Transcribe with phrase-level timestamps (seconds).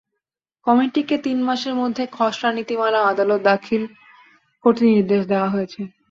[0.67, 3.83] কমিটিকে তিন মাসের মধ্যে খসড়া নীতিমালা আদালতে দাখিল
[4.65, 5.81] করতে নির্দেশ দেওয়া হয়েছে।